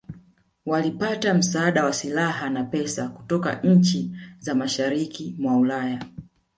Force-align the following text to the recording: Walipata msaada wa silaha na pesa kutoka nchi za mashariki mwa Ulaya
Walipata 0.65 1.33
msaada 1.33 1.85
wa 1.85 1.93
silaha 1.93 2.49
na 2.49 2.63
pesa 2.63 3.09
kutoka 3.09 3.61
nchi 3.61 4.11
za 4.39 4.55
mashariki 4.55 5.35
mwa 5.39 5.57
Ulaya 5.57 6.05